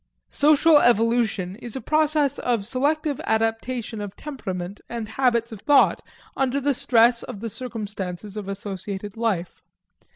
[0.31, 6.01] Social evolution is a process of selective adaptation of temperament and habits of thought
[6.35, 9.61] under the stress of the circumstances of associated life.